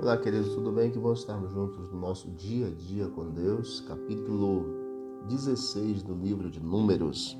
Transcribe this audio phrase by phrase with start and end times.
[0.00, 0.92] Olá, queridos, tudo bem?
[0.92, 4.64] Que bom estarmos juntos no nosso dia a dia com Deus, capítulo
[5.26, 7.36] 16 do livro de Números.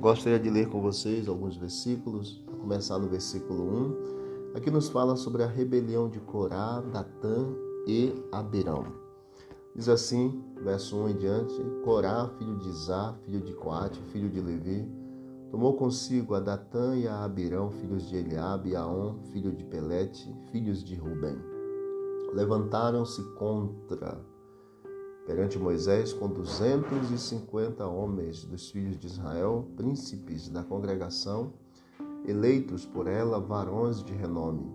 [0.00, 3.92] Gostaria de ler com vocês alguns versículos, a começar no versículo
[4.54, 4.56] 1.
[4.56, 7.54] Aqui nos fala sobre a rebelião de Corá, Datã
[7.86, 8.86] e Abirão.
[9.76, 14.40] Diz assim, verso 1 em diante: Corá, filho de Zá, filho de Coate, filho de
[14.40, 14.88] Levi,
[15.50, 20.34] tomou consigo a Datã e a Abirão, filhos de Eliabe, e Aon, filho de Pelete,
[20.50, 21.53] filhos de Ruben
[22.34, 24.20] levantaram-se contra
[25.24, 31.54] perante Moisés com duzentos e cinquenta homens dos filhos de Israel, príncipes da congregação,
[32.26, 34.70] eleitos por ela varões de renome,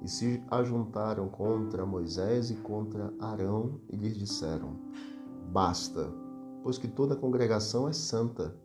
[0.00, 4.76] e se ajuntaram contra Moisés e contra Arão e lhes disseram:
[5.50, 6.10] Basta,
[6.62, 8.56] pois que toda a congregação é santa,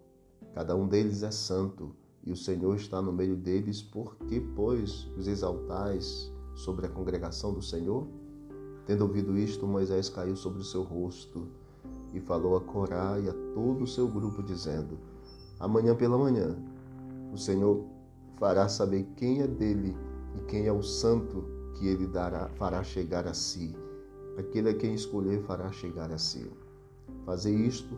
[0.53, 5.27] cada um deles é santo, e o Senhor está no meio deles, porque, pois, os
[5.27, 8.07] exaltais sobre a congregação do Senhor?
[8.87, 11.45] Tendo ouvido isto, Moisés caiu sobre o seu rosto
[12.13, 14.97] e falou a Corá e a todo o seu grupo, dizendo:
[15.59, 16.55] Amanhã pela manhã
[17.33, 17.83] o Senhor
[18.37, 19.93] fará saber quem é dele
[20.37, 21.43] e quem é o santo
[21.75, 23.75] que ele dará, fará chegar a si.
[24.37, 26.49] Aquele a quem escolher fará chegar a si.
[27.25, 27.93] Fazei isto,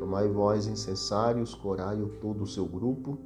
[0.00, 3.16] tomai vós incensários, Corá e todo o seu grupo,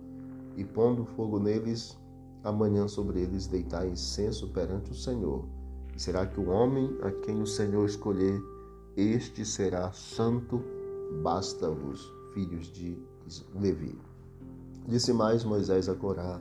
[0.54, 1.96] e pondo fogo neles,
[2.44, 5.55] amanhã sobre eles deitai incenso perante o Senhor
[5.96, 8.42] Será que o homem a quem o Senhor escolher,
[8.94, 10.62] este será santo?
[11.22, 12.98] Basta-vos, filhos de
[13.58, 13.98] Levi.
[14.86, 16.38] Disse mais Moisés a Corá: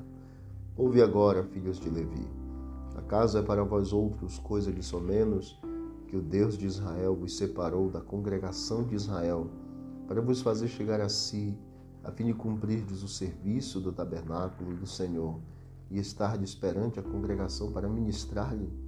[0.75, 2.27] Ouve agora, filhos de Levi.
[2.97, 5.57] Acaso é para vós outros coisa de somenos
[6.09, 9.49] que o Deus de Israel vos separou da congregação de Israel
[10.05, 11.57] para vos fazer chegar a si,
[12.03, 15.39] a fim de cumprirdes o serviço do tabernáculo do Senhor
[15.89, 18.84] e estardes perante a congregação para ministrar-lhe?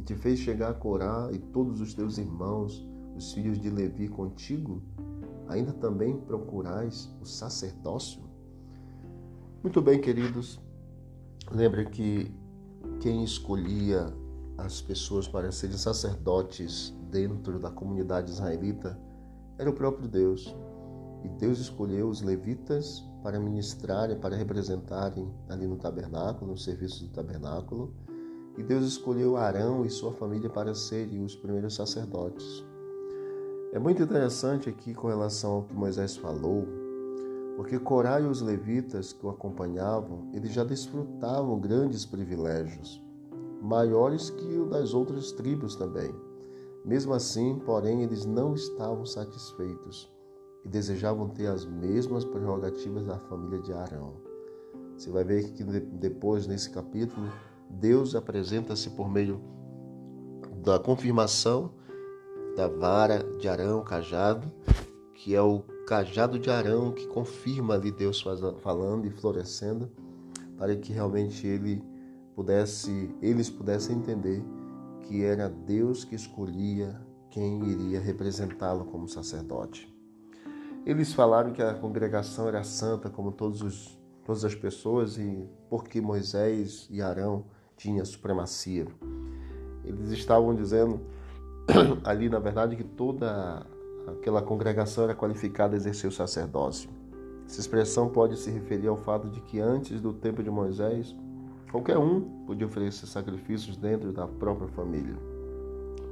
[0.00, 4.08] E te fez chegar a Corá e todos os teus irmãos, os filhos de Levi
[4.08, 4.82] contigo,
[5.46, 8.22] ainda também procurais o sacerdócio?
[9.62, 10.58] Muito bem, queridos,
[11.52, 12.34] lembra que
[13.00, 14.06] quem escolhia
[14.56, 18.98] as pessoas para serem sacerdotes dentro da comunidade israelita
[19.58, 20.56] era o próprio Deus.
[21.22, 27.10] E Deus escolheu os levitas para ministrarem, para representarem ali no tabernáculo, no serviço do
[27.10, 27.94] tabernáculo,
[28.56, 32.64] e Deus escolheu Arão e sua família para serem os primeiros sacerdotes.
[33.72, 36.66] É muito interessante aqui com relação ao que Moisés falou,
[37.56, 43.00] porque Corá e os levitas que o acompanhavam, eles já desfrutavam grandes privilégios,
[43.62, 46.12] maiores que o das outras tribos também.
[46.84, 50.10] Mesmo assim, porém, eles não estavam satisfeitos
[50.64, 54.14] e desejavam ter as mesmas prerrogativas da família de Arão.
[54.96, 57.28] Você vai ver que depois, nesse capítulo,
[57.70, 59.40] Deus apresenta-se por meio
[60.62, 61.72] da confirmação
[62.56, 64.52] da vara de Arão, cajado,
[65.14, 68.22] que é o cajado de Arão que confirma ali Deus
[68.60, 69.90] falando e florescendo,
[70.58, 71.82] para que realmente ele
[72.34, 74.42] pudesse, eles pudessem entender
[75.02, 77.00] que era Deus que escolhia
[77.30, 79.92] quem iria representá-lo como sacerdote.
[80.84, 86.00] Eles falaram que a congregação era santa como todos os, todas as pessoas e porque
[86.00, 87.44] Moisés e Arão
[87.80, 88.86] tinha supremacia.
[89.84, 91.00] Eles estavam dizendo
[92.04, 93.66] ali, na verdade, que toda
[94.06, 96.90] aquela congregação era qualificada a exercer o sacerdócio.
[97.46, 101.16] Essa expressão pode se referir ao fato de que antes do tempo de Moisés,
[101.72, 105.16] qualquer um podia oferecer sacrifícios dentro da própria família.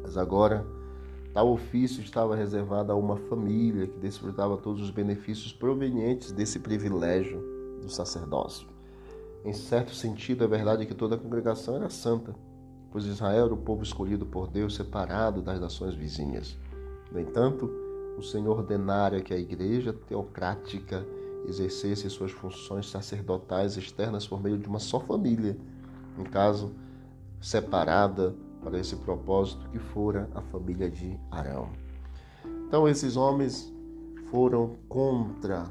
[0.02, 0.66] Mas agora,
[1.34, 7.40] tal ofício estava reservado a uma família que desfrutava todos os benefícios provenientes desse privilégio
[7.82, 8.77] do sacerdócio.
[9.44, 12.34] Em certo sentido, é verdade que toda a congregação era santa,
[12.90, 16.58] pois Israel era o povo escolhido por Deus, separado das nações vizinhas.
[17.12, 17.70] No entanto,
[18.18, 21.06] o Senhor ordenara que a igreja teocrática
[21.46, 25.56] exercesse suas funções sacerdotais externas por meio de uma só família,
[26.18, 26.72] em caso
[27.40, 31.70] separada para esse propósito que fora a família de Arão.
[32.66, 33.72] Então esses homens
[34.30, 35.64] foram contra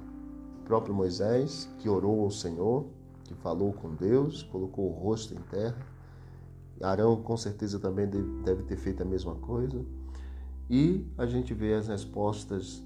[0.62, 2.86] o próprio Moisés, que orou ao Senhor,
[3.28, 5.78] que falou com Deus, colocou o rosto em terra.
[6.82, 8.08] Arão com certeza também
[8.44, 9.86] deve ter feito a mesma coisa.
[10.70, 12.84] E a gente vê as respostas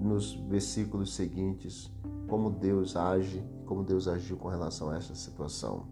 [0.00, 1.90] nos versículos seguintes,
[2.28, 5.86] como Deus age, como Deus agiu com relação a essa situação.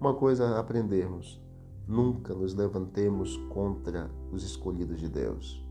[0.00, 1.40] Uma coisa a aprendermos:
[1.86, 5.64] nunca nos levantemos contra os escolhidos de Deus.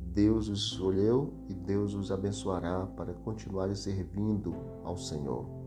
[0.00, 5.57] Deus os escolheu e Deus os abençoará para continuarem servindo ao Senhor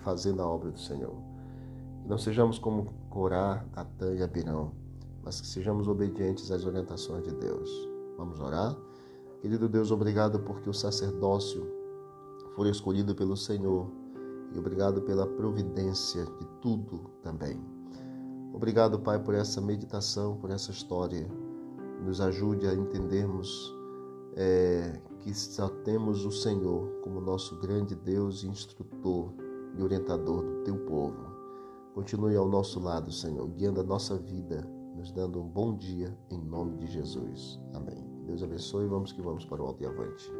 [0.00, 1.14] fazendo a obra do Senhor.
[2.02, 4.72] Que não sejamos como Corá, Datã e Abirão,
[5.22, 7.70] mas que sejamos obedientes às orientações de Deus.
[8.16, 8.76] Vamos orar?
[9.40, 11.66] Querido Deus, obrigado porque o sacerdócio
[12.54, 13.90] foi escolhido pelo Senhor
[14.54, 17.58] e obrigado pela providência de tudo também.
[18.52, 21.26] Obrigado, Pai, por essa meditação, por essa história.
[22.04, 23.74] Nos ajude a entendermos
[24.34, 29.32] é, que só temos o Senhor como nosso grande Deus e instrutor
[29.76, 31.30] e orientador do teu povo.
[31.94, 36.38] Continue ao nosso lado, Senhor, guiando a nossa vida, nos dando um bom dia em
[36.38, 37.60] nome de Jesus.
[37.74, 38.06] Amém.
[38.26, 40.39] Deus abençoe e vamos que vamos para o alto e avante.